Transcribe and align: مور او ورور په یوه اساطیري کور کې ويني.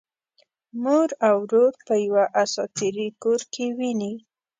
مور 0.81 1.09
او 1.27 1.37
ورور 1.45 1.73
په 1.87 1.93
یوه 2.05 2.23
اساطیري 2.43 3.07
کور 3.21 3.41
کې 3.53 3.65
ويني. 3.77 4.13